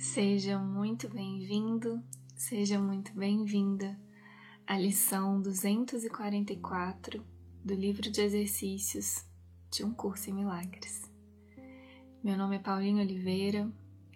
[0.00, 2.02] Seja muito bem-vindo,
[2.34, 4.00] seja muito bem-vinda
[4.66, 7.22] à lição 244
[7.62, 9.26] do livro de exercícios
[9.70, 11.02] de um curso em milagres.
[12.24, 13.70] Meu nome é Paulinho Oliveira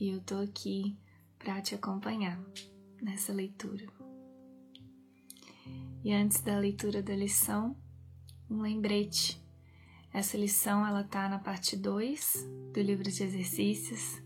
[0.00, 0.98] e eu tô aqui
[1.38, 2.42] para te acompanhar
[3.02, 3.86] nessa leitura.
[6.02, 7.76] E antes da leitura da lição,
[8.48, 9.44] um lembrete.
[10.10, 14.24] Essa lição ela tá na parte 2 do livro de exercícios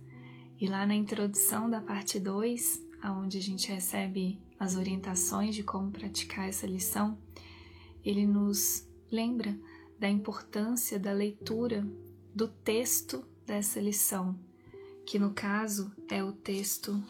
[0.60, 5.90] e lá na introdução da parte 2, onde a gente recebe as orientações de como
[5.90, 7.16] praticar essa lição,
[8.04, 9.58] ele nos lembra
[9.98, 11.86] da importância da leitura
[12.34, 14.38] do texto dessa lição,
[15.06, 17.02] que no caso é o texto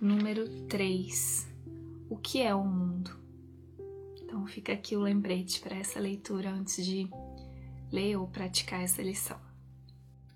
[0.00, 1.46] número 3.
[2.10, 3.16] O que é o mundo?
[4.20, 7.08] Então fica aqui o lembrete para essa leitura antes de
[7.92, 9.40] ler ou praticar essa lição.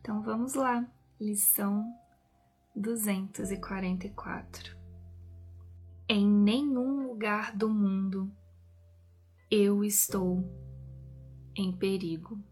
[0.00, 0.88] Então vamos lá,
[1.20, 1.84] lição
[2.74, 4.74] 244.
[6.08, 8.32] Em nenhum lugar do mundo
[9.50, 10.42] eu estou
[11.54, 12.42] em perigo.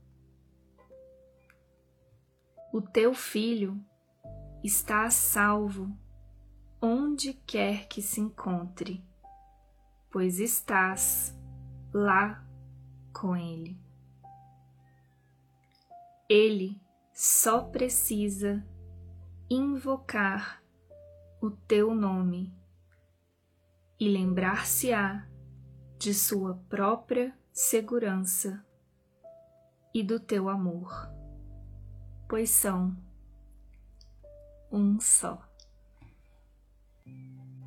[2.73, 3.83] O teu filho
[4.63, 5.91] está a salvo
[6.81, 9.03] onde quer que se encontre,
[10.11, 11.37] pois estás
[11.93, 12.47] lá
[13.13, 13.77] com ele.
[16.29, 16.81] Ele
[17.13, 18.65] só precisa
[19.53, 20.63] invocar
[21.43, 22.55] o teu nome
[23.99, 25.29] e lembrar-se-á
[25.99, 28.65] de sua própria segurança
[29.93, 30.93] e do teu amor,
[32.29, 32.97] pois são
[34.71, 35.45] um só.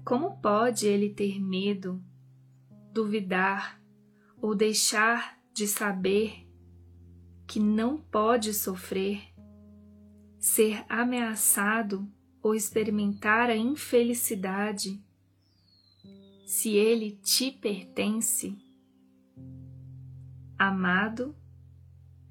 [0.05, 2.01] Como pode ele ter medo,
[2.93, 3.77] duvidar
[4.41, 6.49] ou deixar de saber
[7.45, 9.32] que não pode sofrer
[10.43, 12.05] ser ameaçado
[12.41, 15.01] ou experimentar a infelicidade,
[16.45, 18.53] se ele te pertence,
[20.59, 21.33] amado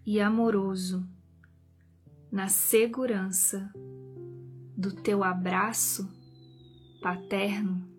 [0.04, 1.09] e amoroso,
[2.31, 3.72] na segurança
[4.76, 6.06] do teu abraço
[7.00, 7.91] paterno.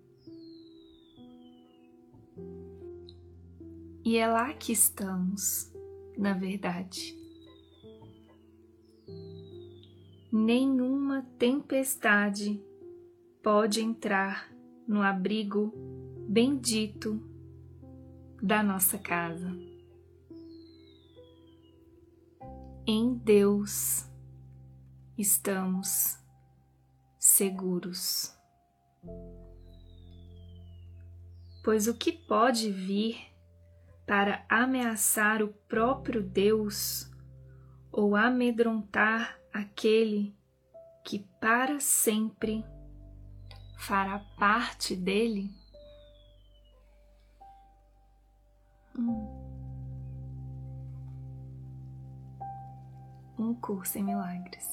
[4.05, 5.73] E é lá que estamos,
[6.15, 7.22] na verdade.
[10.33, 12.59] Nenhuma tempestade
[13.43, 14.51] pode entrar
[14.87, 15.71] no abrigo
[16.27, 17.21] bendito
[18.41, 19.55] da nossa casa.
[22.87, 24.09] Em Deus
[25.15, 26.17] estamos
[27.19, 28.35] seguros.
[31.63, 33.17] Pois o que pode vir
[34.07, 37.07] para ameaçar o próprio Deus
[37.91, 40.35] ou amedrontar aquele
[41.03, 42.65] que para sempre
[43.77, 45.51] fará parte dele?
[48.97, 49.43] Hum.
[53.37, 54.67] Um curso em milagres.